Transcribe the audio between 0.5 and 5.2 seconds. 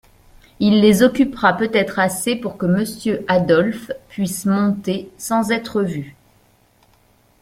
Il les occupera peut-être assez pour que Monsieur Adolphe puisse monter